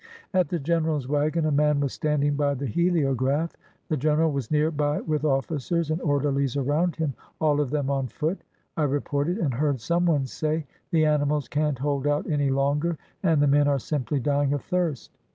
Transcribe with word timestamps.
At 0.33 0.49
the 0.49 0.57
general's 0.57 1.07
wagon 1.07 1.45
a 1.45 1.51
man 1.51 1.79
was 1.79 1.93
standing 1.93 2.33
by 2.35 2.55
the 2.55 2.65
heliograph. 2.65 3.51
The 3.87 3.97
general 3.97 4.31
was 4.31 4.49
near 4.49 4.71
by 4.71 5.01
with 5.01 5.21
ofl&cers 5.21 5.91
and 5.91 6.01
orderlies 6.01 6.57
around 6.57 6.95
him, 6.95 7.13
all 7.39 7.61
of 7.61 7.69
them 7.69 7.91
on 7.91 8.07
foot. 8.07 8.39
I 8.75 8.81
reported 8.85 9.37
and 9.37 9.53
heard 9.53 9.79
some 9.79 10.07
one 10.07 10.25
say: 10.25 10.65
"The 10.89 11.05
animals 11.05 11.47
can't 11.47 11.77
hold 11.77 12.07
out 12.07 12.27
any 12.27 12.49
longer 12.49 12.97
and 13.21 13.43
the 13.43 13.47
men 13.47 13.67
are 13.67 13.77
simply 13.77 14.19
dying 14.19 14.53
of 14.53 14.63
thirst." 14.63 15.11